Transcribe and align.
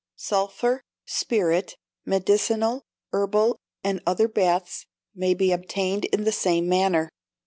Sulphur, 0.15 0.81
spirit, 1.05 1.75
medicinal, 2.07 2.81
herbal, 3.13 3.59
and 3.83 4.01
other 4.03 4.27
baths 4.27 4.87
may 5.13 5.35
be 5.35 5.51
obtained 5.51 6.05
in 6.05 6.23
the 6.23 6.31
same 6.31 6.67
manner. 6.67 7.07